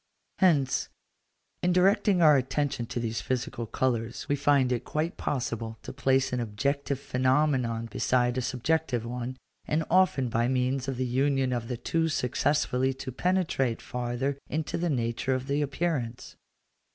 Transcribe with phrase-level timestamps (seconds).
[0.39, 0.89] Hence,
[1.61, 6.33] in directing our attention to these physical colours, we find it quite possible to place
[6.33, 11.67] an objective phenomenon beside a subjective one, and often by means of the union of
[11.67, 16.35] the two successfully to penetrate farther into the nature of the appearance.